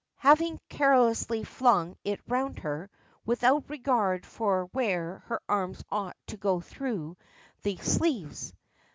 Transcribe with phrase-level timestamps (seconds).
[0.17, 2.89] having carelessly flung it round her,
[3.23, 7.15] without regard for where her arms ought to go through
[7.61, 8.51] the sleeves.